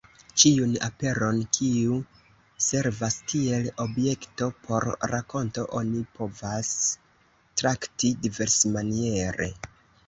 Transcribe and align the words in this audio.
Ĉiun 0.43 0.71
aperon, 0.85 1.41
kiu 1.57 1.97
servas 2.69 3.19
kiel 3.33 3.69
objekto 3.85 4.49
por 4.65 4.89
rakonto, 5.15 5.69
oni 5.83 6.05
povas 6.19 6.75
trakti 7.63 8.15
diversmaniere. 8.27 9.55